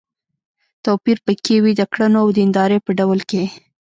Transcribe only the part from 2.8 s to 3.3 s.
په ډول